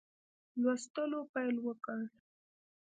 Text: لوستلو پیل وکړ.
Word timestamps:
لوستلو 0.61 1.19
پیل 1.33 1.55
وکړ. 1.65 1.97